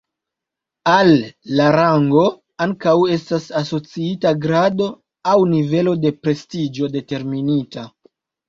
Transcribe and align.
Al 0.91 1.11
la 1.59 1.67
rango 1.75 2.23
ankaŭ 2.65 2.95
estas 3.17 3.45
asociita 3.61 4.33
grado 4.47 4.89
aŭ 5.35 5.39
nivelo 5.53 5.95
de 6.07 6.17
prestiĝo 6.25 6.91
determinita. 6.97 7.89